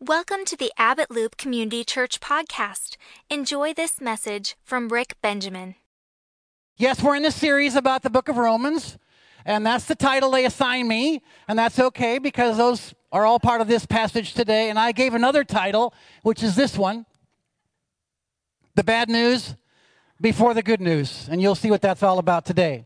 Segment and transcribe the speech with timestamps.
[0.00, 2.98] Welcome to the Abbott Loop Community Church podcast.
[3.30, 5.76] Enjoy this message from Rick Benjamin.
[6.76, 8.98] Yes, we're in this series about the book of Romans,
[9.46, 13.62] and that's the title they assigned me, and that's okay because those are all part
[13.62, 14.68] of this passage today.
[14.68, 17.06] And I gave another title, which is this one
[18.74, 19.56] The Bad News
[20.20, 22.84] Before the Good News, and you'll see what that's all about today.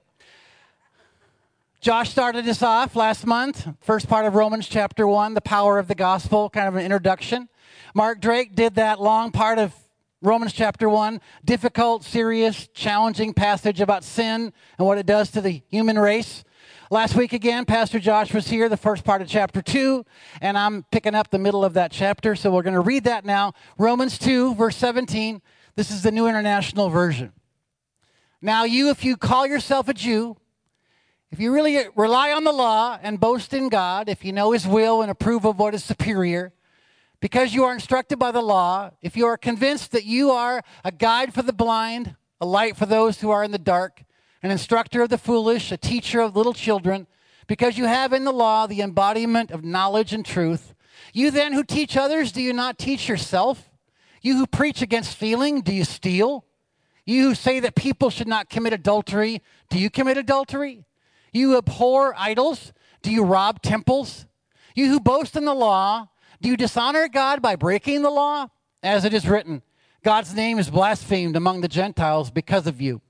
[1.81, 5.89] Josh started us off last month, first part of Romans chapter 1, the power of
[5.89, 7.49] the gospel, kind of an introduction.
[7.95, 9.73] Mark Drake did that long part of
[10.21, 15.63] Romans chapter 1, difficult, serious, challenging passage about sin and what it does to the
[15.71, 16.45] human race.
[16.91, 20.05] Last week again, Pastor Josh was here, the first part of chapter 2,
[20.43, 23.25] and I'm picking up the middle of that chapter, so we're going to read that
[23.25, 23.55] now.
[23.79, 25.41] Romans 2, verse 17.
[25.77, 27.33] This is the New International Version.
[28.43, 30.37] Now, you, if you call yourself a Jew,
[31.33, 34.67] if you really rely on the law and boast in God, if you know His
[34.67, 36.53] will and approve of what is superior,
[37.21, 40.91] because you are instructed by the law, if you are convinced that you are a
[40.91, 44.03] guide for the blind, a light for those who are in the dark,
[44.43, 47.07] an instructor of the foolish, a teacher of little children,
[47.47, 50.75] because you have in the law the embodiment of knowledge and truth,
[51.13, 53.71] you then who teach others, do you not teach yourself?
[54.23, 56.45] You who preach against stealing, do you steal?
[57.05, 60.85] You who say that people should not commit adultery, do you commit adultery?
[61.33, 62.73] You abhor idols?
[63.03, 64.27] Do you rob temples?
[64.75, 66.09] You who boast in the law,
[66.41, 68.49] do you dishonor God by breaking the law?
[68.83, 69.63] As it is written,
[70.03, 73.03] God's name is blasphemed among the Gentiles because of you.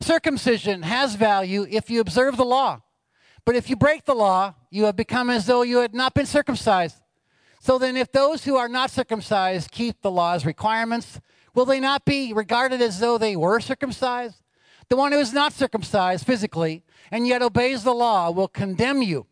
[0.00, 2.80] Circumcision has value if you observe the law.
[3.44, 6.26] But if you break the law, you have become as though you had not been
[6.26, 7.00] circumcised.
[7.60, 11.20] So then, if those who are not circumcised keep the law's requirements,
[11.54, 14.36] will they not be regarded as though they were circumcised?
[14.88, 19.26] The one who is not circumcised physically and yet obeys the law will condemn you,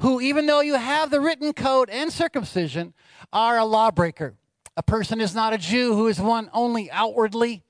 [0.00, 2.94] who, even though you have the written code and circumcision,
[3.32, 4.34] are a lawbreaker.
[4.76, 7.62] A person is not a Jew who is one only outwardly,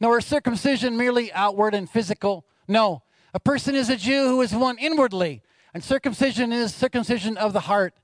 [0.00, 2.44] nor is circumcision merely outward and physical.
[2.66, 7.52] No, a person is a Jew who is one inwardly, and circumcision is circumcision of
[7.52, 7.94] the heart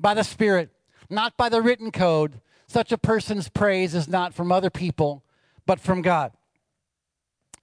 [0.00, 0.70] by the Spirit,
[1.10, 2.40] not by the written code.
[2.66, 5.24] Such a person's praise is not from other people,
[5.66, 6.32] but from God.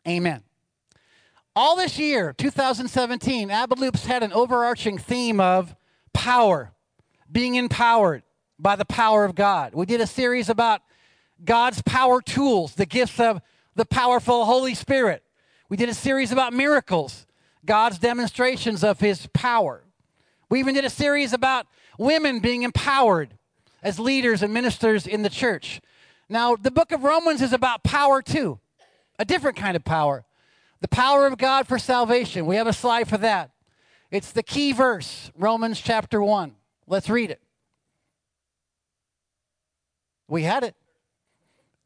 [0.07, 0.43] Amen.
[1.57, 5.73] All this year, 2017, Abbott Loops had an overarching theme of
[6.11, 6.73] power,
[7.31, 8.23] being empowered
[8.59, 9.73] by the power of God.
[9.73, 10.81] We did a series about
[11.45, 13.39] God's power tools, the gifts of
[13.73, 15.23] the powerful Holy Spirit.
[15.69, 17.25] We did a series about miracles,
[17.65, 19.85] God's demonstrations of his power.
[20.49, 21.67] We even did a series about
[21.97, 23.37] women being empowered
[23.81, 25.79] as leaders and ministers in the church.
[26.27, 28.59] Now, the book of Romans is about power too,
[29.17, 30.25] a different kind of power.
[30.81, 32.45] The power of God for salvation.
[32.45, 33.51] We have a slide for that.
[34.11, 36.55] It's the key verse, Romans chapter 1.
[36.87, 37.41] Let's read it.
[40.27, 40.75] We had it.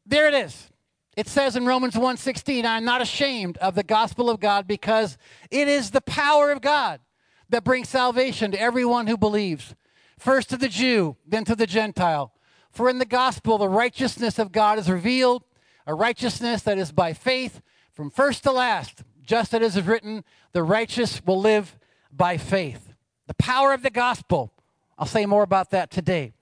[0.06, 0.70] There it is.
[1.16, 5.18] It says in Romans 1:16, "I'm not ashamed of the gospel of God because
[5.50, 7.00] it is the power of God
[7.48, 9.74] that brings salvation to everyone who believes,
[10.18, 12.32] first to the Jew, then to the Gentile.
[12.70, 15.44] For in the gospel the righteousness of God is revealed,
[15.86, 17.60] a righteousness that is by faith
[18.00, 20.24] from first to last, just as it is written,
[20.54, 21.76] the righteous will live
[22.10, 22.94] by faith.
[23.26, 24.54] The power of the gospel.
[24.98, 26.32] I'll say more about that today.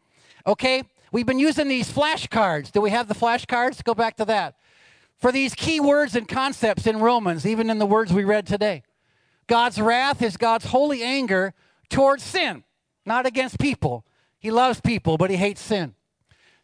[0.46, 2.70] Okay, we've been using these flashcards.
[2.70, 3.82] Do we have the flashcards?
[3.82, 4.54] Go back to that.
[5.16, 8.84] For these key words and concepts in Romans, even in the words we read today.
[9.48, 11.54] God's wrath is God's holy anger
[11.90, 12.62] towards sin,
[13.04, 14.04] not against people.
[14.38, 15.96] He loves people, but he hates sin.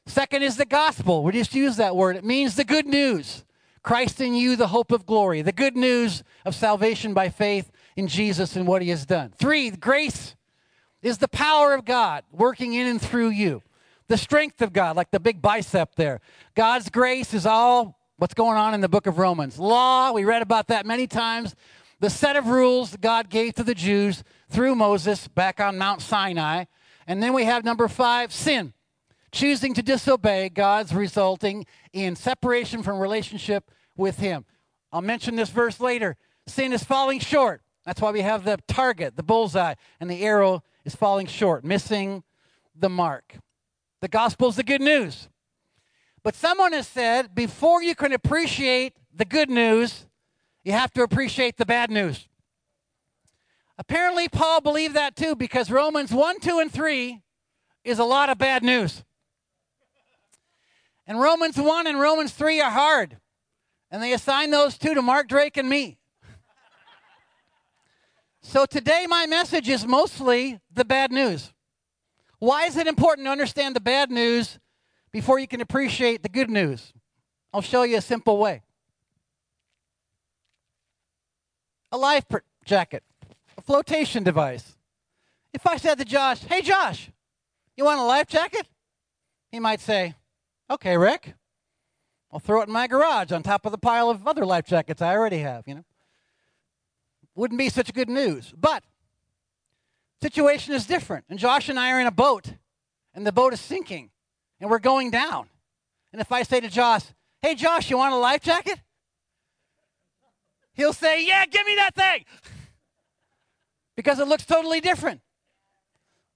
[0.06, 1.24] Second is the gospel.
[1.24, 2.14] We just use that word.
[2.14, 3.44] It means the good news.
[3.84, 8.08] Christ in you, the hope of glory, the good news of salvation by faith in
[8.08, 9.32] Jesus and what he has done.
[9.36, 10.34] Three, grace
[11.02, 13.62] is the power of God working in and through you.
[14.08, 16.20] The strength of God, like the big bicep there.
[16.54, 19.58] God's grace is all what's going on in the book of Romans.
[19.58, 21.54] Law, we read about that many times.
[22.00, 26.64] The set of rules God gave to the Jews through Moses back on Mount Sinai.
[27.06, 28.72] And then we have number five, sin
[29.34, 34.44] choosing to disobey God's resulting in separation from relationship with Him.
[34.92, 36.16] I'll mention this verse later.
[36.46, 37.62] Sin is falling short.
[37.84, 42.22] That's why we have the target, the bullseye, and the arrow is falling short, missing
[42.74, 43.36] the mark.
[44.00, 45.28] The gospel is the good news.
[46.22, 50.06] But someone has said before you can appreciate the good news,
[50.64, 52.26] you have to appreciate the bad news.
[53.76, 57.20] Apparently, Paul believed that too because Romans 1, 2, and 3
[57.82, 59.04] is a lot of bad news.
[61.06, 63.18] And Romans 1 and Romans 3 are hard.
[63.94, 65.98] And they assigned those two to Mark Drake and me.
[68.42, 71.52] so today, my message is mostly the bad news.
[72.40, 74.58] Why is it important to understand the bad news
[75.12, 76.92] before you can appreciate the good news?
[77.52, 78.62] I'll show you a simple way.
[81.92, 82.24] A life
[82.64, 83.04] jacket,
[83.56, 84.76] a flotation device.
[85.52, 87.12] If I said to Josh, hey, Josh,
[87.76, 88.66] you want a life jacket?
[89.52, 90.16] He might say,
[90.68, 91.36] okay, Rick,
[92.34, 95.00] I'll throw it in my garage on top of the pile of other life jackets
[95.00, 95.84] I already have, you know.
[97.36, 98.52] Wouldn't be such good news.
[98.58, 98.82] But
[100.20, 101.26] situation is different.
[101.30, 102.54] And Josh and I are in a boat,
[103.14, 104.10] and the boat is sinking,
[104.60, 105.46] and we're going down.
[106.12, 107.02] And if I say to Josh,
[107.40, 108.80] hey, Josh, you want a life jacket?
[110.72, 112.24] He'll say, yeah, give me that thing.
[113.96, 115.20] because it looks totally different.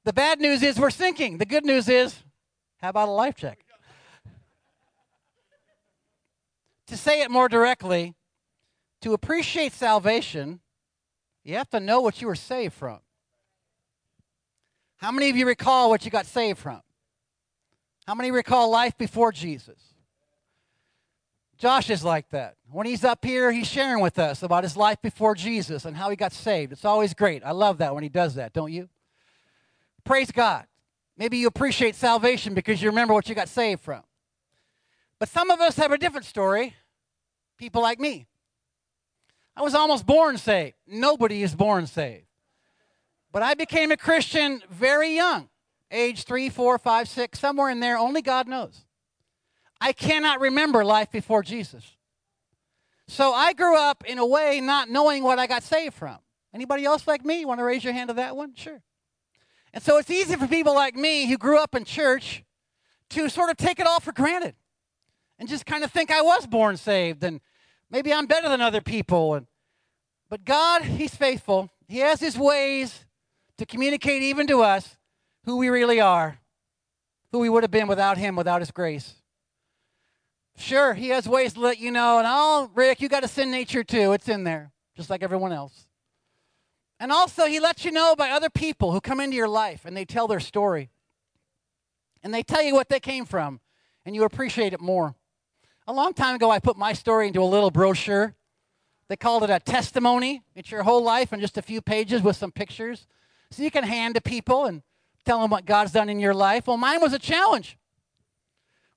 [0.04, 1.38] The bad news is we're sinking.
[1.38, 2.22] The good news is,
[2.76, 3.64] how about a life jacket?
[6.88, 8.14] To say it more directly,
[9.02, 10.60] to appreciate salvation,
[11.44, 12.98] you have to know what you were saved from.
[14.96, 16.80] How many of you recall what you got saved from?
[18.06, 19.78] How many recall life before Jesus?
[21.58, 22.56] Josh is like that.
[22.70, 26.08] When he's up here, he's sharing with us about his life before Jesus and how
[26.08, 26.72] he got saved.
[26.72, 27.42] It's always great.
[27.44, 28.88] I love that when he does that, don't you?
[30.04, 30.66] Praise God.
[31.16, 34.02] Maybe you appreciate salvation because you remember what you got saved from.
[35.18, 36.74] But some of us have a different story.
[37.56, 38.26] People like me.
[39.56, 40.76] I was almost born saved.
[40.86, 42.26] Nobody is born saved.
[43.32, 45.48] But I became a Christian very young,
[45.90, 47.98] age three, four, five, six, somewhere in there.
[47.98, 48.84] Only God knows.
[49.80, 51.96] I cannot remember life before Jesus.
[53.08, 56.18] So I grew up in a way not knowing what I got saved from.
[56.54, 57.44] Anybody else like me?
[57.44, 58.54] Want to raise your hand to that one?
[58.54, 58.80] Sure.
[59.72, 62.44] And so it's easy for people like me who grew up in church
[63.10, 64.54] to sort of take it all for granted
[65.38, 67.40] and just kind of think I was born saved and
[67.90, 69.34] maybe I'm better than other people.
[69.34, 69.46] And,
[70.28, 71.70] but God, He's faithful.
[71.86, 73.04] He has His ways
[73.56, 74.96] to communicate even to us
[75.44, 76.38] who we really are,
[77.32, 79.14] who we would have been without Him, without His grace.
[80.56, 83.50] Sure, He has ways to let you know, and oh, Rick, you got a sin
[83.50, 84.12] nature too.
[84.12, 85.86] It's in there, just like everyone else.
[87.00, 89.96] And also, He lets you know by other people who come into your life and
[89.96, 90.90] they tell their story.
[92.24, 93.60] And they tell you what they came from,
[94.04, 95.14] and you appreciate it more.
[95.88, 98.34] A long time ago, I put my story into a little brochure.
[99.08, 100.42] They called it a testimony.
[100.54, 103.06] It's your whole life in just a few pages with some pictures.
[103.50, 104.82] So you can hand to people and
[105.24, 106.66] tell them what God's done in your life.
[106.66, 107.78] Well, mine was a challenge.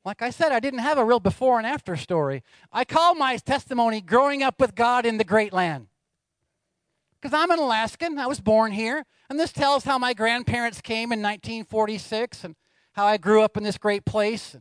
[0.04, 2.44] Like I said, I didn't have a real before and after story.
[2.74, 5.88] I call my testimony Growing Up with God in the Great Land.
[7.22, 11.14] Because I'm an Alaskan, I was born here, and this tells how my grandparents came
[11.14, 12.56] in 1946 and
[12.92, 14.58] how I grew up in this great place.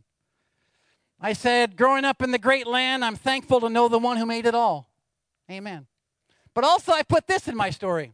[1.21, 4.25] I said, growing up in the great land, I'm thankful to know the one who
[4.25, 4.89] made it all.
[5.51, 5.87] Amen.
[6.55, 8.13] But also, I put this in my story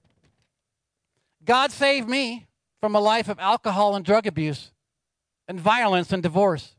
[1.45, 2.47] God saved me
[2.81, 4.73] from a life of alcohol and drug abuse,
[5.49, 6.75] and violence and divorce,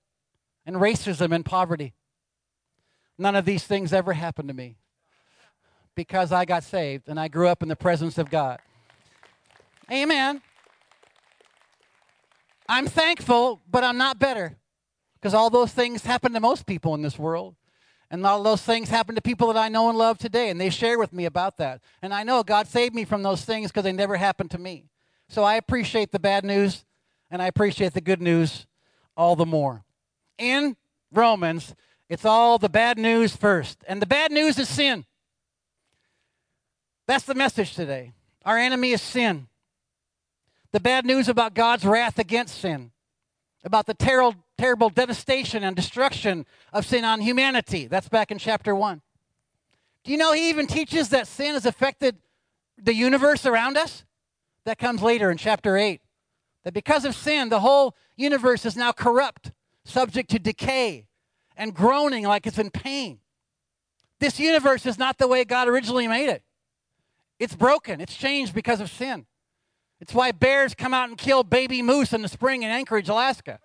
[0.65, 1.93] and racism and poverty.
[3.17, 4.75] None of these things ever happened to me
[5.95, 8.59] because I got saved and I grew up in the presence of God.
[9.91, 10.41] Amen.
[12.69, 14.57] I'm thankful, but I'm not better.
[15.19, 17.55] Because all those things happen to most people in this world.
[18.09, 20.49] And all those things happen to people that I know and love today.
[20.49, 21.81] And they share with me about that.
[22.01, 24.85] And I know God saved me from those things because they never happened to me.
[25.27, 26.85] So I appreciate the bad news
[27.29, 28.65] and I appreciate the good news
[29.17, 29.83] all the more.
[30.37, 30.77] In
[31.11, 31.75] Romans,
[32.07, 33.83] it's all the bad news first.
[33.87, 35.05] And the bad news is sin.
[37.07, 38.13] That's the message today.
[38.45, 39.47] Our enemy is sin.
[40.71, 42.91] The bad news about God's wrath against sin
[43.67, 47.87] about the terrible, terrible devastation and destruction of sin on humanity.
[47.87, 49.01] That's back in chapter 1.
[50.03, 52.17] Do you know he even teaches that sin has affected
[52.77, 54.05] the universe around us?
[54.65, 56.01] That comes later in chapter 8.
[56.63, 59.51] That because of sin, the whole universe is now corrupt,
[59.85, 61.07] subject to decay,
[61.55, 63.19] and groaning like it's in pain.
[64.19, 66.43] This universe is not the way God originally made it.
[67.39, 69.25] It's broken, it's changed because of sin.
[69.99, 73.59] It's why bears come out and kill baby moose in the spring in Anchorage, Alaska.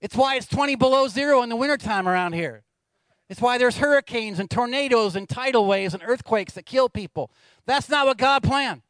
[0.00, 2.62] It's why it's 20 below zero in the wintertime around here.
[3.28, 7.30] It's why there's hurricanes and tornadoes and tidal waves and earthquakes that kill people.
[7.66, 8.82] That's not what God planned.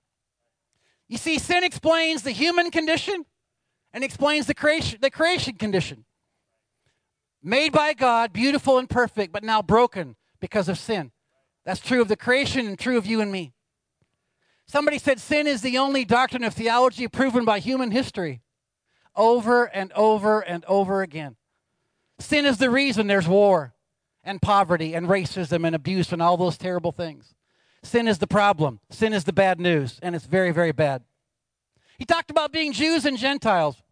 [1.08, 3.24] You see, sin explains the human condition
[3.92, 6.04] and explains the creation, the creation condition.
[7.42, 11.10] Made by God, beautiful and perfect, but now broken because of sin.
[11.64, 13.54] That's true of the creation and true of you and me.
[14.66, 18.42] Somebody said sin is the only doctrine of theology proven by human history
[19.18, 21.36] over and over and over again.
[22.20, 23.74] Sin is the reason there's war
[24.24, 27.34] and poverty and racism and abuse and all those terrible things.
[27.82, 28.80] Sin is the problem.
[28.90, 31.02] Sin is the bad news, and it's very, very bad.
[31.98, 33.82] He talked about being Jews and Gentiles.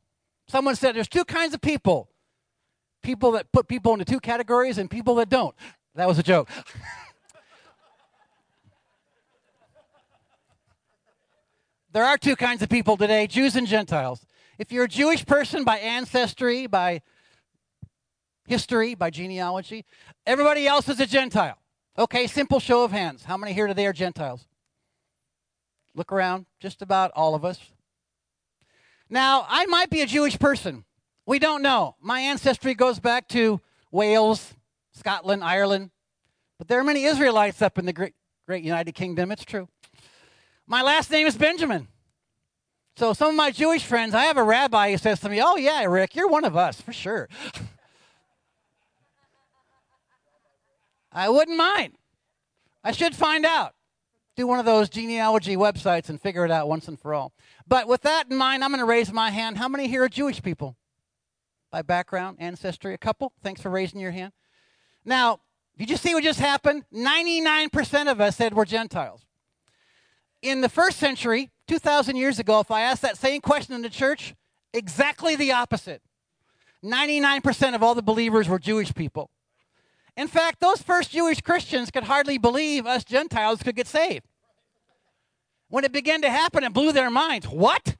[0.48, 2.08] Someone said there's two kinds of people
[3.02, 5.54] people that put people into two categories and people that don't.
[5.94, 6.48] That was a joke.
[11.92, 14.26] there are two kinds of people today Jews and Gentiles.
[14.58, 17.02] If you're a Jewish person by ancestry, by
[18.46, 19.84] history, by genealogy,
[20.26, 21.58] everybody else is a Gentile.
[21.98, 23.24] Okay, simple show of hands.
[23.24, 24.46] How many here today are Gentiles?
[25.94, 27.58] Look around, just about all of us.
[29.08, 30.84] Now, I might be a Jewish person.
[31.26, 31.96] We don't know.
[32.00, 33.60] My ancestry goes back to
[33.90, 34.54] Wales,
[34.92, 35.90] Scotland, Ireland.
[36.58, 38.14] But there are many Israelites up in the great,
[38.46, 39.30] great United Kingdom.
[39.30, 39.68] It's true.
[40.66, 41.88] My last name is Benjamin.
[42.96, 45.56] So some of my Jewish friends, I have a rabbi who says to me, Oh,
[45.56, 47.28] yeah, Rick, you're one of us, for sure.
[51.12, 51.94] I wouldn't mind.
[52.82, 53.74] I should find out.
[54.34, 57.32] Do one of those genealogy websites and figure it out once and for all.
[57.66, 59.56] But with that in mind, I'm going to raise my hand.
[59.56, 60.76] How many here are Jewish people?
[61.70, 62.92] By background, ancestry?
[62.92, 63.32] A couple?
[63.42, 64.32] Thanks for raising your hand.
[65.06, 65.40] Now,
[65.78, 66.84] did you see what just happened?
[66.92, 69.24] 99% of us said we're Gentiles.
[70.42, 73.90] In the first century, 2,000 years ago, if I asked that same question in the
[73.90, 74.34] church,
[74.72, 76.02] exactly the opposite.
[76.84, 79.30] 99% of all the believers were Jewish people.
[80.16, 84.24] In fact, those first Jewish Christians could hardly believe us Gentiles could get saved.
[85.68, 87.46] When it began to happen, it blew their minds.
[87.46, 87.96] What?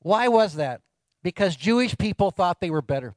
[0.00, 0.80] Why was that?
[1.22, 3.14] Because Jewish people thought they were better.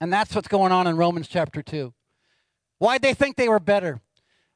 [0.00, 1.92] And that's what's going on in Romans chapter 2.
[2.78, 4.00] Why'd they think they were better?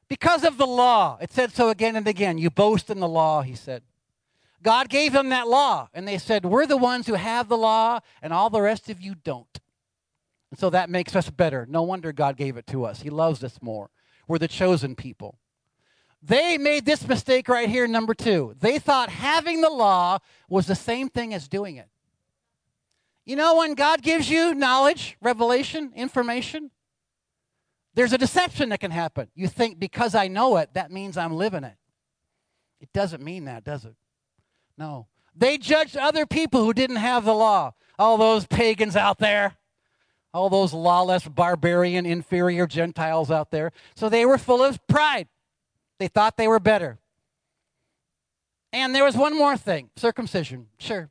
[0.07, 1.17] Because of the law.
[1.21, 2.37] It said so again and again.
[2.37, 3.83] You boast in the law, he said.
[4.61, 7.99] God gave them that law, and they said, We're the ones who have the law,
[8.21, 9.59] and all the rest of you don't.
[10.49, 11.65] And so that makes us better.
[11.69, 13.01] No wonder God gave it to us.
[13.01, 13.89] He loves us more.
[14.27, 15.37] We're the chosen people.
[16.21, 18.55] They made this mistake right here, number two.
[18.59, 21.89] They thought having the law was the same thing as doing it.
[23.25, 26.71] You know, when God gives you knowledge, revelation, information,
[27.93, 29.29] there's a deception that can happen.
[29.35, 31.75] You think because I know it, that means I'm living it.
[32.79, 33.95] It doesn't mean that, does it?
[34.77, 35.07] No.
[35.35, 37.73] They judged other people who didn't have the law.
[37.97, 39.57] All those pagans out there
[40.33, 43.71] all those lawless, barbarian, inferior Gentiles out there.
[43.95, 45.27] So they were full of pride.
[45.99, 46.97] They thought they were better.
[48.71, 50.67] And there was one more thing circumcision.
[50.79, 51.09] Sure.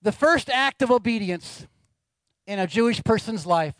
[0.00, 1.66] The first act of obedience
[2.46, 3.74] in a Jewish person's life.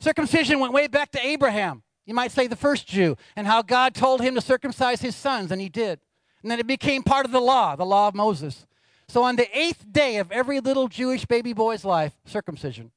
[0.00, 1.82] Circumcision went way back to Abraham.
[2.06, 5.50] You might say the first Jew, and how God told him to circumcise his sons,
[5.50, 6.00] and he did.
[6.42, 8.66] And then it became part of the law, the law of Moses.
[9.08, 12.90] So on the eighth day of every little Jewish baby boy's life, circumcision.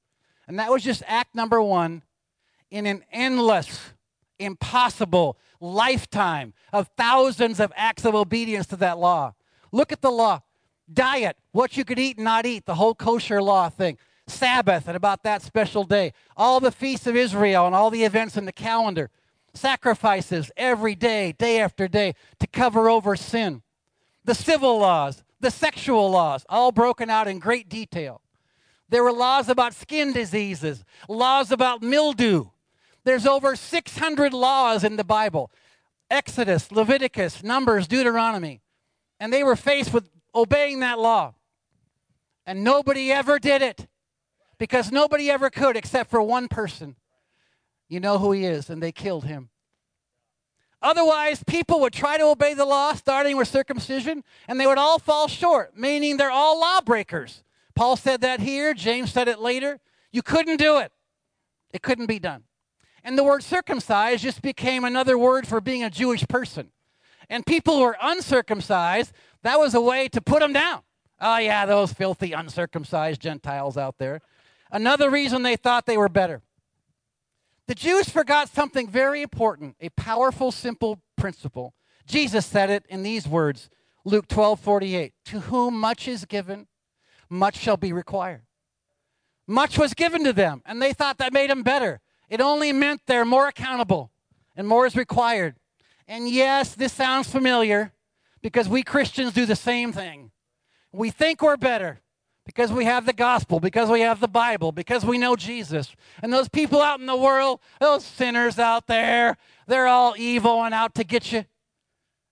[0.47, 2.03] And that was just act number one
[2.69, 3.93] in an endless,
[4.39, 9.33] impossible lifetime of thousands of acts of obedience to that law.
[9.71, 10.41] Look at the law
[10.91, 13.97] diet, what you could eat and not eat, the whole kosher law thing.
[14.27, 16.13] Sabbath and about that special day.
[16.35, 19.09] All the feasts of Israel and all the events in the calendar.
[19.53, 23.63] Sacrifices every day, day after day, to cover over sin.
[24.25, 28.21] The civil laws, the sexual laws, all broken out in great detail.
[28.89, 32.47] There were laws about skin diseases, laws about mildew.
[33.03, 35.51] There's over 600 laws in the Bible
[36.09, 38.61] Exodus, Leviticus, Numbers, Deuteronomy.
[39.19, 41.33] And they were faced with obeying that law.
[42.45, 43.87] And nobody ever did it
[44.57, 46.95] because nobody ever could except for one person.
[47.87, 49.49] You know who he is, and they killed him.
[50.81, 54.99] Otherwise, people would try to obey the law, starting with circumcision, and they would all
[54.99, 57.43] fall short, meaning they're all lawbreakers.
[57.73, 59.79] Paul said that here, James said it later.
[60.11, 60.91] You couldn't do it,
[61.73, 62.43] it couldn't be done.
[63.03, 66.71] And the word circumcised just became another word for being a Jewish person.
[67.29, 70.81] And people who were uncircumcised, that was a way to put them down.
[71.19, 74.21] Oh, yeah, those filthy uncircumcised Gentiles out there.
[74.71, 76.41] Another reason they thought they were better.
[77.67, 81.73] The Jews forgot something very important, a powerful, simple principle.
[82.05, 83.69] Jesus said it in these words
[84.05, 85.13] Luke 12 48.
[85.25, 86.67] To whom much is given,
[87.29, 88.43] much shall be required.
[89.45, 91.99] Much was given to them, and they thought that made them better.
[92.29, 94.11] It only meant they're more accountable
[94.55, 95.55] and more is required.
[96.07, 97.93] And yes, this sounds familiar
[98.41, 100.31] because we Christians do the same thing.
[100.91, 102.01] We think we're better
[102.47, 105.95] because we have the gospel, because we have the Bible, because we know Jesus.
[106.23, 109.37] And those people out in the world, those sinners out there,
[109.67, 111.45] they're all evil and out to get you.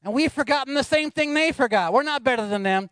[0.04, 1.94] And we've forgotten the same thing they forgot.
[1.94, 2.90] We're not better than them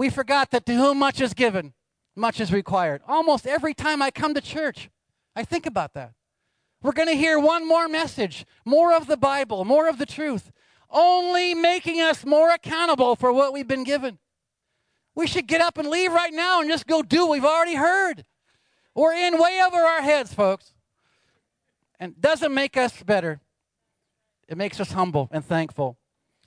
[0.00, 1.74] we forgot that to whom much is given,
[2.16, 3.02] much is required.
[3.06, 4.88] Almost every time I come to church,
[5.36, 6.14] I think about that.
[6.82, 10.52] We're going to hear one more message, more of the Bible, more of the truth.
[10.92, 14.18] only making us more accountable for what we've been given.
[15.14, 17.74] We should get up and leave right now and just go do what we've already
[17.74, 18.24] heard.
[18.94, 20.72] We're in way over our heads, folks.
[21.98, 23.40] And doesn't make us better.
[24.48, 25.98] It makes us humble and thankful.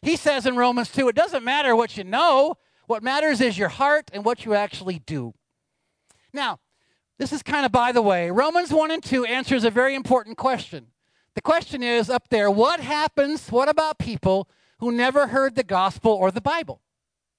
[0.01, 2.55] He says in Romans 2, it doesn't matter what you know,
[2.87, 5.33] what matters is your heart and what you actually do.
[6.33, 6.59] Now,
[7.17, 8.31] this is kind of by the way.
[8.31, 10.87] Romans 1 and 2 answers a very important question.
[11.35, 16.11] The question is up there what happens, what about people who never heard the gospel
[16.11, 16.81] or the Bible?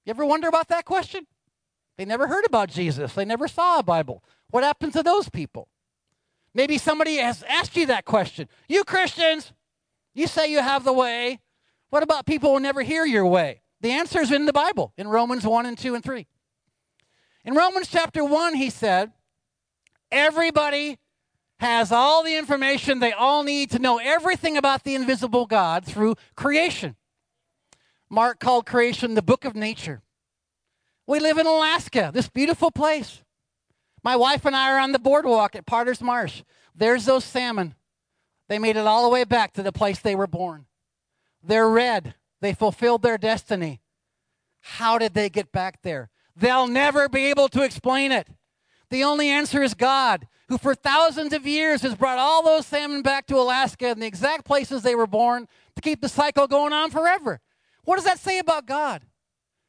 [0.05, 1.27] You ever wonder about that question?
[1.97, 4.23] They never heard about Jesus, they never saw a Bible.
[4.51, 5.69] What happens to those people?
[6.55, 8.49] Maybe somebody has asked you that question.
[8.69, 9.53] You Christians,
[10.15, 11.41] you say you have the way.
[11.91, 13.63] What about people who never hear your way?
[13.81, 16.27] The answer is in the Bible, in Romans 1 and 2 and 3.
[17.45, 19.13] In Romans chapter 1, he said,
[20.11, 20.99] Everybody
[21.59, 26.15] has all the information they all need to know everything about the invisible God through
[26.37, 26.97] creation.
[28.11, 30.03] Mark called creation the book of nature.
[31.07, 33.23] We live in Alaska, this beautiful place.
[34.03, 36.43] My wife and I are on the boardwalk at Potter's Marsh.
[36.75, 37.75] There's those salmon.
[38.49, 40.67] They made it all the way back to the place they were born.
[41.43, 42.15] They're red.
[42.41, 43.81] They fulfilled their destiny.
[44.61, 46.11] How did they get back there?
[46.37, 48.29] They'll never be able to explain it.
[48.91, 53.03] The only answer is God, who for thousands of years has brought all those salmon
[53.03, 56.73] back to Alaska in the exact places they were born to keep the cycle going
[56.73, 57.41] on forever.
[57.85, 59.03] What does that say about God?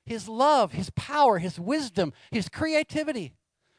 [0.05, 3.33] His love, His power, His wisdom, His creativity.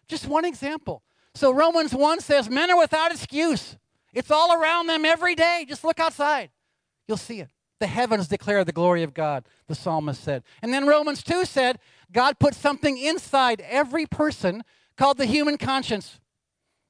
[0.09, 1.03] Just one example.
[1.35, 3.77] So Romans 1 says, Men are without excuse.
[4.13, 5.67] It's all around them every day.
[5.69, 6.51] Just look outside.
[7.07, 7.51] You'll see it.
[7.79, 10.43] The heavens declare the glory of God, the psalmist said.
[10.63, 11.79] And then Romans 2 said,
[12.11, 14.65] God put something inside every person
[14.97, 16.19] called the human conscience,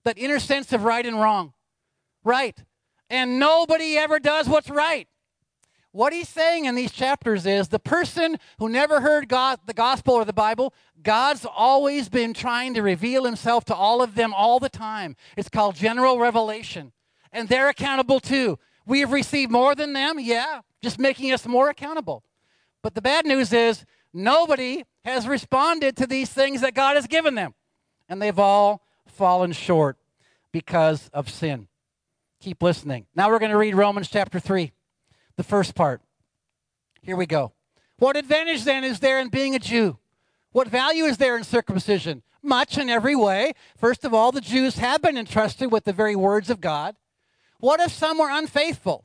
[0.05, 1.55] that inner sense of right and wrong.
[2.23, 2.57] Right.
[3.11, 5.09] And nobody ever does what's right.
[5.97, 10.13] What he's saying in these chapters is the person who never heard God, the gospel
[10.13, 14.61] or the Bible, God's always been trying to reveal himself to all of them all
[14.61, 15.17] the time.
[15.39, 16.93] It's called general revelation.
[17.33, 18.59] And they're accountable too.
[18.85, 22.23] We have received more than them, yeah, just making us more accountable.
[22.83, 27.37] But the bad news is nobody has responded to these things that God has given
[27.37, 27.55] them
[28.07, 29.97] and they've all fallen short
[30.53, 31.69] because of sin.
[32.41, 33.07] Keep listening.
[33.15, 34.73] Now we're going to read Romans chapter 3,
[35.37, 36.01] the first part.
[37.03, 37.53] Here we go.
[37.99, 39.99] What advantage then is there in being a Jew?
[40.53, 42.23] What value is there in circumcision?
[42.43, 43.53] Much in every way.
[43.77, 46.97] First of all, the Jews have been entrusted with the very words of God.
[47.59, 49.05] What if some were unfaithful?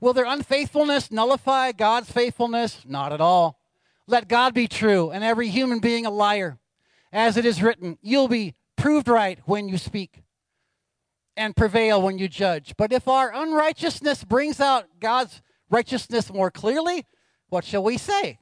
[0.00, 2.82] Will their unfaithfulness nullify God's faithfulness?
[2.86, 3.60] Not at all.
[4.06, 6.58] Let God be true and every human being a liar
[7.12, 10.22] as it is written, you'll be proved right when you speak
[11.36, 12.74] and prevail when you judge.
[12.76, 17.06] But if our unrighteousness brings out God's righteousness more clearly,
[17.48, 18.38] what shall we say?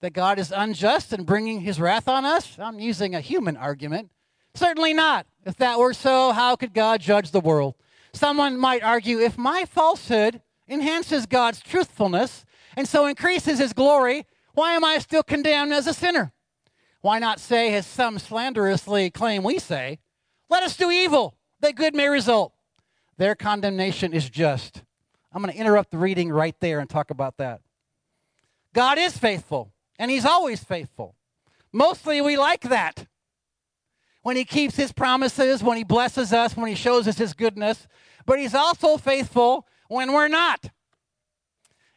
[0.00, 2.58] That God is unjust and bringing his wrath on us?
[2.58, 4.10] I'm using a human argument.
[4.54, 5.26] Certainly not.
[5.46, 7.74] If that were so, how could God judge the world?
[8.12, 12.44] Someone might argue if my falsehood enhances God's truthfulness
[12.76, 16.32] and so increases his glory, why am I still condemned as a sinner?
[17.00, 19.98] Why not say, as some slanderously claim we say,
[20.48, 22.52] let us do evil, that good may result?
[23.16, 24.82] Their condemnation is just.
[25.32, 27.60] I'm going to interrupt the reading right there and talk about that.
[28.74, 31.14] God is faithful, and He's always faithful.
[31.72, 33.06] Mostly we like that.
[34.22, 37.86] When He keeps His promises, when He blesses us, when He shows us His goodness,
[38.26, 40.70] but He's also faithful when we're not.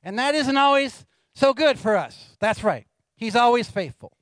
[0.01, 2.35] And that isn't always so good for us.
[2.39, 2.87] That's right.
[3.15, 4.13] He's always faithful.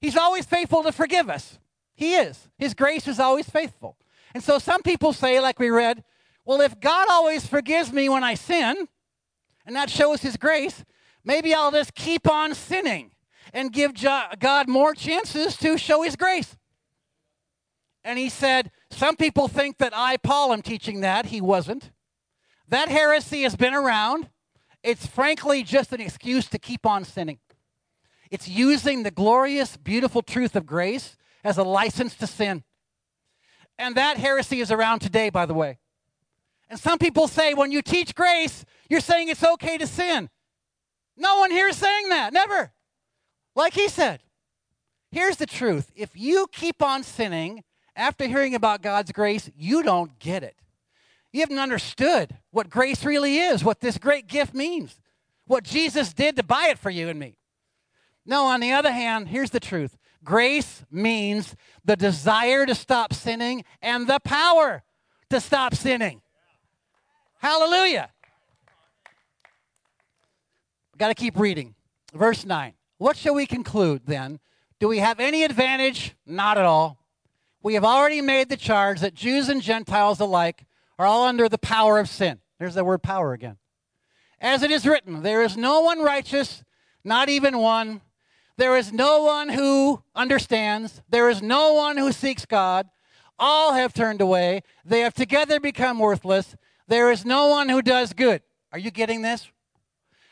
[0.00, 1.58] He's always faithful to forgive us.
[1.94, 2.48] He is.
[2.58, 3.96] His grace is always faithful.
[4.32, 6.04] And so some people say, like we read,
[6.44, 8.88] well, if God always forgives me when I sin,
[9.66, 10.84] and that shows His grace,
[11.24, 13.12] maybe I'll just keep on sinning
[13.52, 16.56] and give God more chances to show His grace.
[18.04, 21.26] And he said, Some people think that I, Paul, am teaching that.
[21.26, 21.90] He wasn't.
[22.68, 24.30] That heresy has been around.
[24.82, 27.38] It's frankly just an excuse to keep on sinning.
[28.30, 32.64] It's using the glorious, beautiful truth of grace as a license to sin.
[33.78, 35.78] And that heresy is around today, by the way.
[36.70, 40.30] And some people say when you teach grace, you're saying it's okay to sin.
[41.16, 42.32] No one here is saying that.
[42.32, 42.72] Never.
[43.56, 44.20] Like he said.
[45.10, 47.64] Here's the truth if you keep on sinning
[47.96, 50.54] after hearing about God's grace, you don't get it.
[51.32, 54.98] You haven't understood what grace really is, what this great gift means,
[55.46, 57.36] what Jesus did to buy it for you and me.
[58.24, 63.64] No, on the other hand, here's the truth grace means the desire to stop sinning
[63.82, 64.84] and the power
[65.30, 66.22] to stop sinning.
[67.40, 68.10] Hallelujah.
[70.98, 71.74] Got to keep reading.
[72.12, 72.74] Verse 9.
[72.98, 74.40] What shall we conclude then?
[74.78, 76.14] Do we have any advantage?
[76.26, 76.98] Not at all.
[77.62, 80.66] We have already made the charge that Jews and Gentiles alike
[80.98, 82.40] are all under the power of sin.
[82.58, 83.56] There's the word power again.
[84.38, 86.62] As it is written, there is no one righteous,
[87.04, 88.02] not even one.
[88.58, 91.00] There is no one who understands.
[91.08, 92.88] There is no one who seeks God.
[93.38, 94.62] All have turned away.
[94.84, 96.54] They have together become worthless.
[96.90, 98.42] There is no one who does good.
[98.72, 99.48] Are you getting this?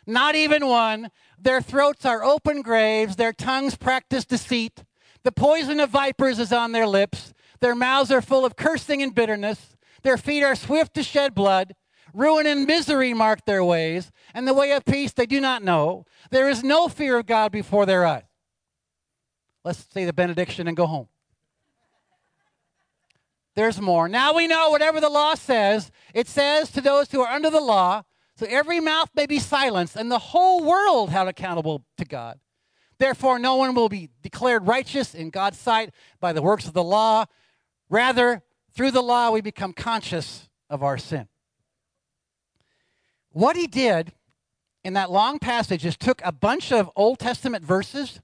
[0.09, 1.11] Not even one.
[1.39, 3.15] Their throats are open graves.
[3.15, 4.83] Their tongues practice deceit.
[5.23, 7.33] The poison of vipers is on their lips.
[7.61, 9.77] Their mouths are full of cursing and bitterness.
[10.03, 11.77] Their feet are swift to shed blood.
[12.13, 16.07] Ruin and misery mark their ways, and the way of peace they do not know.
[16.33, 18.25] There is no fear of God before their eyes.
[19.65, 21.09] Let's say the benediction and go home.
[23.59, 24.09] There's more.
[24.09, 27.61] Now we know whatever the law says, it says to those who are under the
[27.61, 28.05] law,
[28.37, 32.39] so every mouth may be silenced, and the whole world held accountable to God.
[32.99, 36.85] Therefore, no one will be declared righteous in God's sight by the works of the
[36.85, 37.25] law.
[37.91, 38.45] Rather,
[38.77, 41.27] through the law, we become conscious of our sin.
[43.33, 44.13] What he did
[44.85, 48.21] in that long passage is took a bunch of Old Testament verses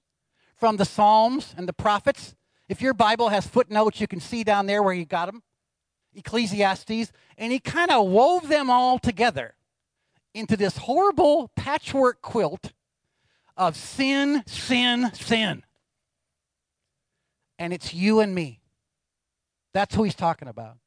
[0.54, 2.36] from the Psalms and the prophets.
[2.74, 5.44] If your Bible has footnotes, you can see down there where he got them
[6.12, 9.54] Ecclesiastes, and he kind of wove them all together
[10.34, 12.72] into this horrible patchwork quilt
[13.56, 15.62] of sin, sin, sin.
[17.60, 18.58] And it's you and me.
[19.72, 20.78] That's who he's talking about.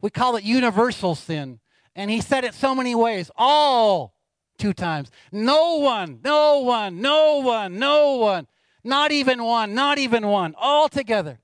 [0.00, 1.58] We call it universal sin.
[1.96, 3.32] And he said it so many ways.
[3.34, 4.14] All
[4.58, 5.10] two times.
[5.32, 8.46] No one, no one, no one, no one.
[8.86, 10.54] Not even one, not even one.
[10.56, 11.40] All together.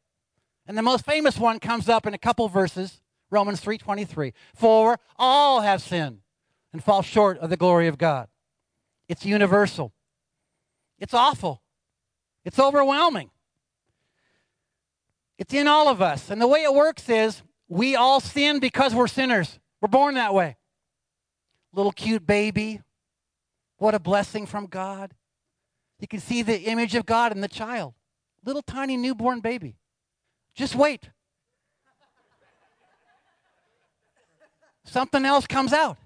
[0.65, 3.01] And the most famous one comes up in a couple verses,
[3.31, 4.33] Romans 3:23.
[4.55, 6.23] For all have sinned
[6.73, 8.29] and fall short of the glory of God.
[9.09, 9.93] It's universal.
[11.01, 11.63] It's awful.
[12.45, 13.33] It's overwhelming.
[15.37, 16.31] It's in all of us.
[16.31, 19.59] And the way it works is we all sin because we're sinners.
[19.81, 20.59] We're born that way.
[21.73, 22.83] Little cute baby.
[23.79, 25.13] What a blessing from God.
[26.03, 27.95] You can see the image of God in the child.
[28.45, 29.77] Little tiny newborn baby.
[30.53, 31.09] Just wait.
[34.85, 35.97] Something else comes out.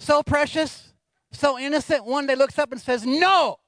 [0.00, 0.92] So precious,
[1.30, 3.60] so innocent, one day looks up and says, No.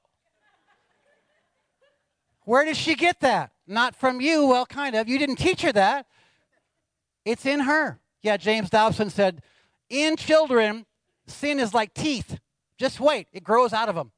[2.43, 3.51] Where did she get that?
[3.65, 4.45] Not from you.
[4.45, 5.07] Well, kind of.
[5.07, 6.05] You didn't teach her that.
[7.23, 8.01] It's in her.
[8.23, 9.41] Yeah, James Dobson said,
[9.89, 10.85] In children,
[11.27, 12.39] sin is like teeth.
[12.79, 14.11] Just wait, it grows out of them.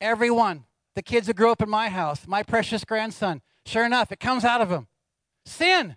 [0.00, 0.64] Everyone,
[0.96, 4.44] the kids that grew up in my house, my precious grandson, sure enough, it comes
[4.44, 4.88] out of them.
[5.46, 5.96] Sin.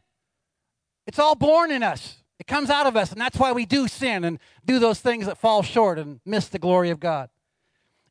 [1.08, 2.18] It's all born in us.
[2.40, 5.26] It comes out of us, and that's why we do sin and do those things
[5.26, 7.30] that fall short and miss the glory of God.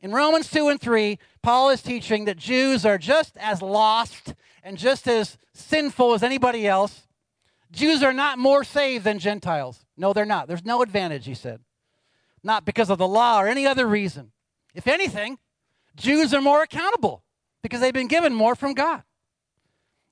[0.02, 4.76] In Romans 2 and 3, Paul is teaching that Jews are just as lost and
[4.76, 7.06] just as sinful as anybody else.
[7.70, 9.84] Jews are not more saved than Gentiles.
[9.96, 10.48] No, they're not.
[10.48, 11.60] There's no advantage, he said.
[12.46, 14.30] Not because of the law or any other reason.
[14.72, 15.38] If anything,
[15.96, 17.24] Jews are more accountable
[17.60, 19.02] because they've been given more from God.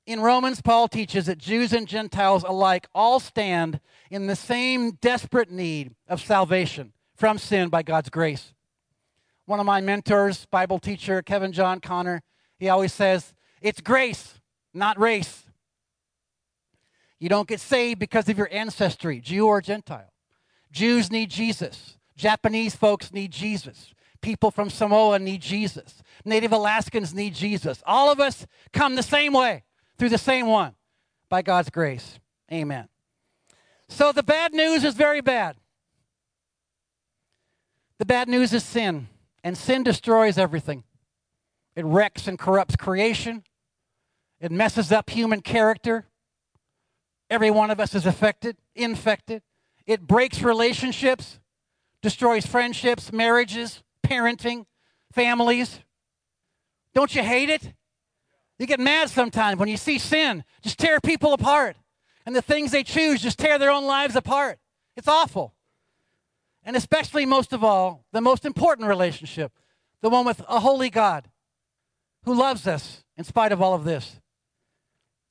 [0.05, 3.79] In Romans, Paul teaches that Jews and Gentiles alike all stand
[4.11, 8.53] in the same desperate need of salvation from sin by God's grace.
[9.47, 12.21] One of my mentors, Bible teacher Kevin John Conner,
[12.59, 14.41] he always says, It's grace,
[14.75, 15.45] not race.
[17.21, 20.13] You don't get saved because of your ancestry, Jew or Gentile.
[20.73, 21.97] Jews need Jesus.
[22.17, 23.93] Japanese folks need Jesus.
[24.21, 26.03] People from Samoa need Jesus.
[26.25, 27.83] Native Alaskans need Jesus.
[27.87, 29.65] All of us come the same way
[29.99, 30.75] through the same one
[31.29, 32.19] by God's grace.
[32.53, 32.89] Amen.
[33.89, 35.57] So the bad news is very bad.
[37.99, 39.09] The bad news is sin,
[39.45, 40.85] and sin destroys everything.
[41.77, 43.45] It wrecks and corrupts creation,
[44.41, 46.07] it messes up human character.
[47.31, 49.43] Every one of us is affected, infected.
[49.87, 51.41] It breaks relationships,
[52.05, 54.67] destroys friendships, marriages, parenting,
[55.13, 55.81] families.
[56.95, 57.73] Don't you hate it?
[58.59, 61.77] You get mad sometimes when you see sin just tear people apart.
[62.27, 64.59] And the things they choose just tear their own lives apart.
[64.97, 65.55] It's awful.
[66.63, 69.53] And especially, most of all, the most important relationship
[70.03, 71.31] the one with a holy God
[72.25, 74.21] who loves us in spite of all of this.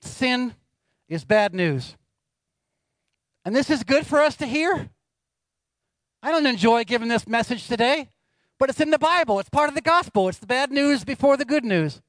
[0.02, 0.56] Sin
[1.08, 1.96] is bad news.
[3.46, 4.90] And this is good for us to hear.
[6.26, 8.10] I don't enjoy giving this message today,
[8.58, 9.42] but it's in the Bible.
[9.42, 10.30] It's part of the gospel.
[10.30, 12.02] It's the bad news before the good news.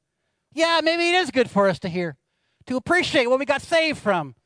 [0.53, 2.17] Yeah, maybe it is good for us to hear,
[2.67, 4.37] to appreciate what we got saved from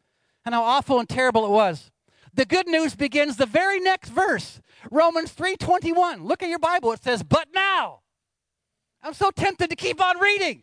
[0.47, 1.91] and how awful and terrible it was.
[2.33, 4.63] The good news begins the very next verse.
[4.91, 6.25] Romans 3:21.
[6.25, 6.93] Look at your Bible.
[6.93, 8.01] It says, "But now."
[9.03, 10.63] I'm so tempted to keep on reading.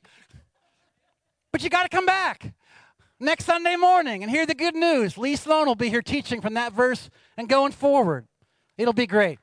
[1.52, 2.54] But you got to come back
[3.20, 5.16] next Sunday morning and hear the good news.
[5.16, 8.28] Lee Sloan will be here teaching from that verse and going forward.
[8.78, 9.40] It'll be great.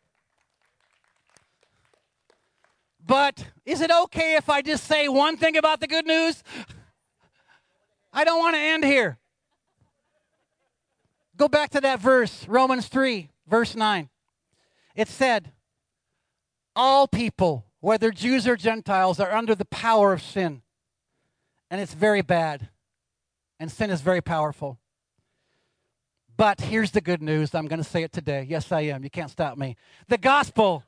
[3.05, 6.43] But is it okay if I just say one thing about the good news?
[8.13, 9.19] I don't want to end here.
[11.37, 14.09] Go back to that verse, Romans 3, verse 9.
[14.95, 15.53] It said,
[16.77, 20.63] All people, whether Jews or Gentiles, are under the power of sin.
[21.71, 22.69] And it's very bad.
[23.59, 24.79] And sin is very powerful.
[26.37, 27.55] But here's the good news.
[27.55, 28.47] I'm going to say it today.
[28.49, 29.05] Yes, I am.
[29.05, 29.77] You can't stop me.
[30.09, 30.85] The gospel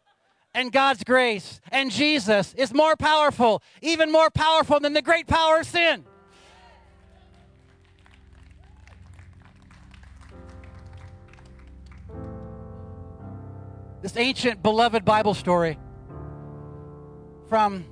[0.54, 5.60] and God's grace and Jesus is more powerful, even more powerful than the great power
[5.60, 6.04] of sin.
[14.02, 15.78] This ancient, beloved Bible story
[17.48, 17.86] from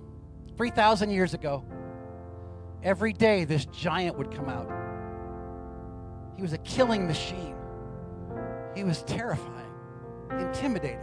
[0.59, 1.65] 3,000 years ago.
[2.83, 4.82] Every day, this giant would come out.
[6.37, 7.55] He was a killing machine.
[8.75, 9.73] He was terrifying,
[10.31, 10.99] intimidating.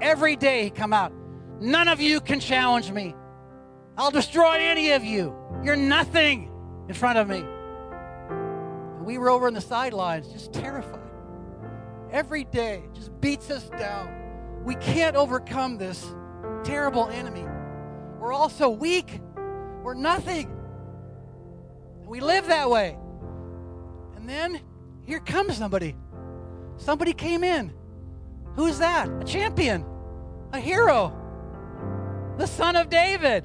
[0.00, 1.12] Every day, he'd come out.
[1.60, 3.14] None of you can challenge me.
[3.96, 5.34] I'll destroy any of you.
[5.62, 6.50] You're nothing
[6.88, 7.44] in front of me.
[8.28, 11.00] And we were over on the sidelines, just terrified.
[12.10, 14.62] Every day, just beats us down.
[14.64, 16.04] We can't overcome this
[16.64, 17.44] terrible enemy.
[18.18, 19.20] We're all so weak.
[19.82, 20.50] We're nothing.
[22.06, 22.96] We live that way.
[24.24, 24.60] And then
[25.02, 25.94] here comes somebody.
[26.78, 27.74] Somebody came in.
[28.54, 29.06] Who's that?
[29.20, 29.84] A champion,
[30.50, 31.12] a hero,
[32.38, 33.44] the son of David.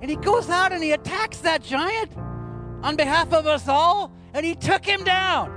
[0.00, 2.16] And he goes out and he attacks that giant
[2.82, 5.52] on behalf of us all, and he took him down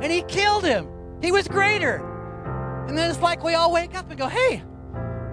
[0.00, 0.86] and he killed him.
[1.20, 1.96] He was greater.
[2.86, 4.62] And then it's like we all wake up and go, hey,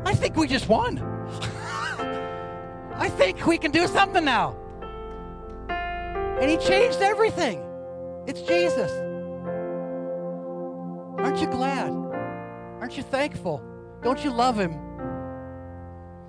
[0.06, 0.98] I think we just won.
[2.96, 4.58] I think we can do something now.
[5.69, 7.63] And he changed everything.
[8.26, 8.92] It's Jesus.
[11.20, 11.92] Aren't you glad?
[12.80, 13.62] Aren't you thankful?
[14.02, 14.78] Don't you love him?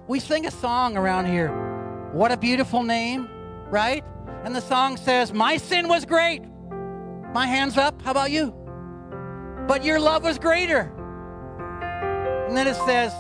[0.07, 1.50] We sing a song around here.
[2.12, 3.28] What a beautiful name,
[3.70, 4.04] right?
[4.44, 6.42] And the song says, My sin was great.
[7.33, 8.00] My hands up.
[8.02, 8.54] How about you?
[9.66, 10.92] But your love was greater.
[12.48, 13.12] And then it says,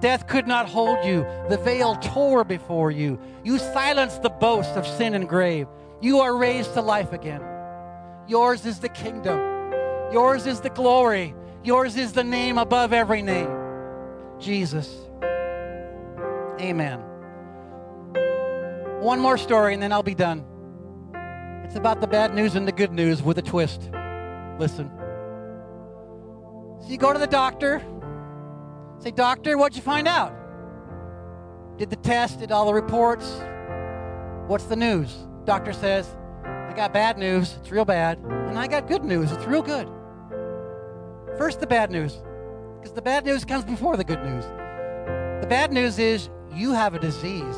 [0.00, 1.26] Death could not hold you.
[1.48, 3.18] The veil tore before you.
[3.42, 5.66] You silenced the boast of sin and grave.
[6.00, 7.42] You are raised to life again.
[8.28, 9.38] Yours is the kingdom.
[10.12, 11.34] Yours is the glory.
[11.64, 13.50] Yours is the name above every name
[14.38, 14.94] Jesus.
[16.60, 17.00] Amen.
[19.00, 20.44] One more story and then I'll be done.
[21.64, 23.90] It's about the bad news and the good news with a twist.
[24.58, 24.90] Listen.
[26.80, 27.82] So you go to the doctor.
[28.98, 30.34] Say, Doctor, what'd you find out?
[31.76, 33.40] Did the test, did all the reports.
[34.48, 35.14] What's the news?
[35.44, 36.16] Doctor says,
[36.78, 38.18] got bad news, it's real bad.
[38.18, 39.88] And I got good news, it's real good.
[41.36, 42.22] First, the bad news,
[42.76, 44.44] because the bad news comes before the good news.
[44.44, 47.56] The bad news is you have a disease,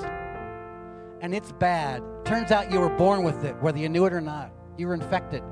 [1.20, 2.02] and it's bad.
[2.24, 4.52] Turns out you were born with it, whether you knew it or not.
[4.78, 5.42] You were infected.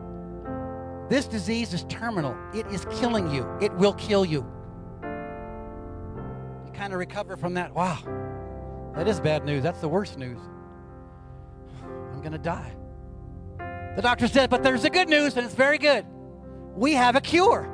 [1.11, 4.47] This disease is terminal, it is killing you, it will kill you
[5.03, 7.75] You kind of recover from that.
[7.75, 7.99] Wow,
[8.97, 9.63] that is bad news.
[9.63, 10.41] That's the worst news.
[11.85, 12.78] I'm going to die.
[13.99, 16.07] The doctor said, but there's a good news, and it's very good.
[16.77, 17.69] We have a cure.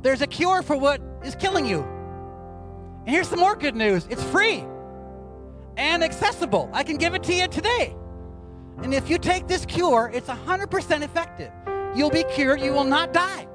[0.00, 1.82] There's a cure for what is killing you.
[3.04, 4.64] And here's some more good news it's free
[5.76, 6.70] and accessible.
[6.72, 7.94] I can give it to you today.
[8.78, 11.52] And if you take this cure, it's 100% effective.
[11.94, 13.46] You'll be cured, you will not die.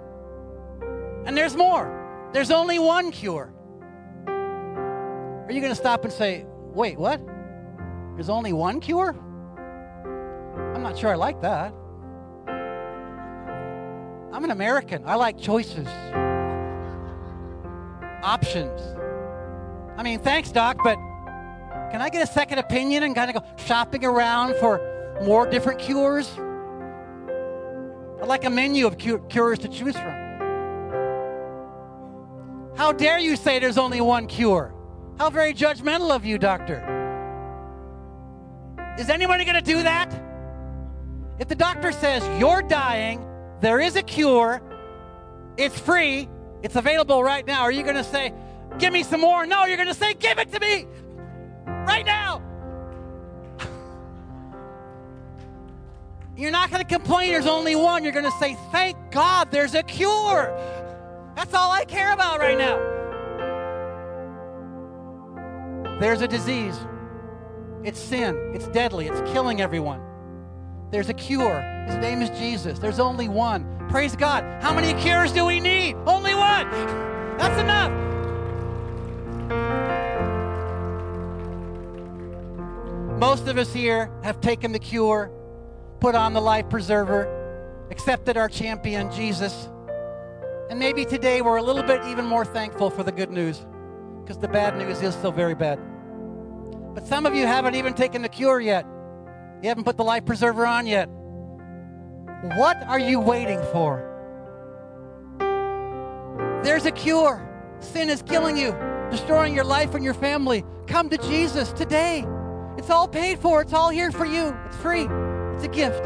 [1.26, 2.30] And there's more.
[2.32, 3.52] There's only one cure.
[4.28, 7.20] Are you going to stop and say, wait, what?
[8.14, 9.20] There's only one cure?
[10.86, 11.74] I'm not sure I like that.
[14.32, 15.02] I'm an American.
[15.04, 15.88] I like choices,
[18.22, 18.80] options.
[19.98, 20.98] I mean, thanks, Doc, but
[21.90, 24.80] can I get a second opinion and kind of go shopping around for
[25.24, 26.30] more different cures?
[28.22, 30.14] I'd like a menu of cures to choose from.
[32.78, 34.72] How dare you say there's only one cure?
[35.18, 36.78] How very judgmental of you, doctor.
[39.00, 40.22] Is anybody going to do that?
[41.40, 43.26] If the doctor says you're dying,
[43.62, 44.62] there is a cure,
[45.58, 46.30] it's free,
[46.64, 48.34] it's available right now, are you going to say,
[48.78, 49.46] Give me some more?
[49.46, 50.88] No, you're going to say, Give it to me
[51.66, 52.42] right now.
[56.38, 58.04] You're not going to complain there's only one.
[58.04, 60.54] You're going to say, Thank God there's a cure.
[61.36, 62.78] That's all I care about right now.
[66.00, 66.78] There's a disease.
[67.84, 68.52] It's sin.
[68.54, 69.08] It's deadly.
[69.08, 70.02] It's killing everyone.
[70.92, 71.62] There's a cure.
[71.88, 72.80] His name is Jesus.
[72.80, 73.66] There's only one.
[73.90, 74.44] Praise God.
[74.62, 75.96] How many cures do we need?
[76.06, 76.70] Only one.
[77.38, 77.92] That's enough.
[83.20, 85.32] Most of us here have taken the cure,
[86.00, 89.70] put on the life preserver, accepted our champion, Jesus.
[90.70, 93.66] And maybe today we're a little bit even more thankful for the good news
[94.22, 95.80] because the bad news is still very bad.
[96.94, 98.86] But some of you haven't even taken the cure yet.
[99.66, 101.10] You haven't put the life preserver on yet.
[102.56, 104.12] What are you waiting for?
[106.64, 107.42] There's a cure.
[107.80, 108.78] Sin is killing you,
[109.10, 110.64] destroying your life and your family.
[110.86, 112.28] Come to Jesus today.
[112.78, 114.56] It's all paid for, it's all here for you.
[114.68, 115.08] It's free,
[115.56, 116.04] it's a gift.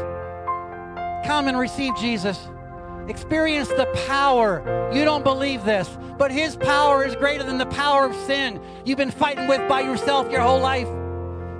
[1.26, 2.38] Come and receive Jesus.
[3.08, 4.90] Experience the power.
[4.90, 8.96] You don't believe this, but His power is greater than the power of sin you've
[8.96, 10.88] been fighting with by yourself your whole life.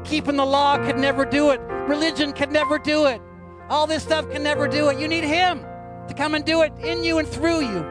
[0.05, 3.21] Keeping the law could never do it, religion could never do it.
[3.69, 4.99] All this stuff can never do it.
[4.99, 5.65] You need Him
[6.09, 7.87] to come and do it in you and through you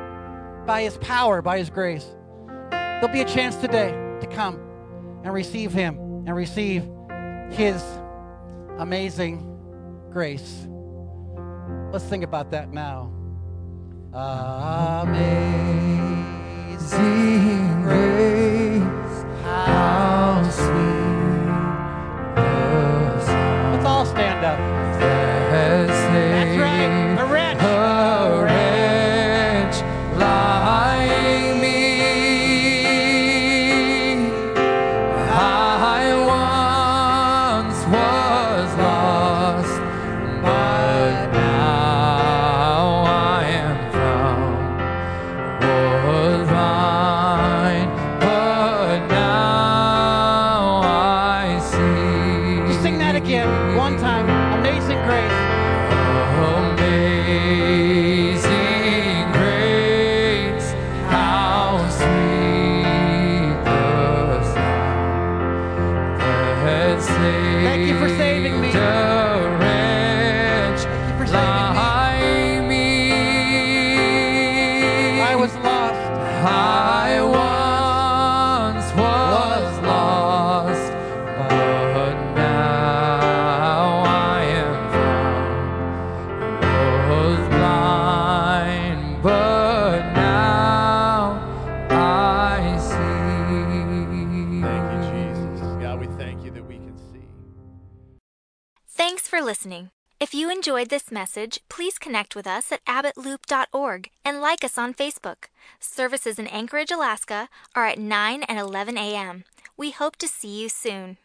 [0.66, 2.06] by His power, by His grace.
[2.72, 4.60] There'll be a chance today to come
[5.24, 6.84] and receive Him and receive
[7.52, 7.82] His
[8.78, 9.46] amazing
[10.12, 10.68] grace.
[11.92, 13.14] Let's think about that now.
[14.14, 15.44] Amazing
[17.84, 20.89] grace, how sweet
[24.50, 24.79] up.
[101.30, 105.46] Message, please connect with us at abbottloop.org and like us on Facebook.
[105.80, 109.44] Services in Anchorage, Alaska are at 9 and 11 a.m.
[109.78, 111.18] We hope to see you soon.